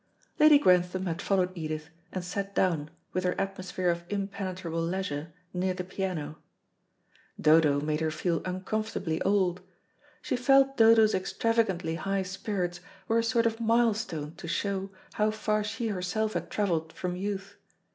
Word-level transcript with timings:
Lady 0.39 0.57
Grantham 0.57 1.05
had 1.05 1.21
followed 1.21 1.51
Edith, 1.53 1.89
and 2.11 2.25
sat 2.25 2.55
down, 2.55 2.89
with 3.13 3.23
her 3.23 3.39
atmosphere 3.39 3.91
of 3.91 4.03
impenetrable 4.09 4.81
leisure, 4.81 5.31
near 5.53 5.75
the 5.75 5.83
piano. 5.83 6.39
Dodo 7.39 7.79
made 7.79 7.99
her 7.99 8.09
feel 8.09 8.41
uncomfortably 8.43 9.21
old. 9.21 9.61
She 10.23 10.35
felt 10.35 10.75
Dodo's 10.75 11.13
extravagantly 11.13 11.93
high 11.97 12.23
spirits 12.23 12.79
were 13.07 13.19
a 13.19 13.23
sort 13.23 13.45
of 13.45 13.59
milestone 13.59 14.33
to 14.37 14.47
show, 14.47 14.89
how 15.13 15.29
far 15.29 15.63
she 15.63 15.89
herself 15.89 16.33
had 16.33 16.49
travelled 16.49 16.93
from 16.93 17.15
youth. 17.15 17.57